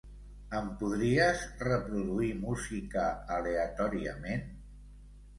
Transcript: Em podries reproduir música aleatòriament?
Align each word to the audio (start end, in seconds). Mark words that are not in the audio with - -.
Em 0.59 0.69
podries 0.77 1.43
reproduir 1.63 2.29
música 2.45 3.03
aleatòriament? 3.35 4.43